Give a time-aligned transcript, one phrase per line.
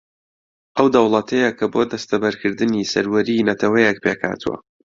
[0.77, 4.57] ئەو دەوڵەتەیە کە بۆ دەستەبەرکردنی سەروەریی نەتەوەیەک پێک ھاتووە